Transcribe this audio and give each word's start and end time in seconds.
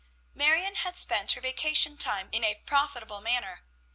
Marion 0.33 0.73
had 0.73 0.97
spent 0.97 1.33
her 1.33 1.41
vacation 1.41 1.95
time 1.95 2.27
in 2.31 2.43
a 2.43 2.55
profitable 2.65 3.21
manner. 3.21 3.61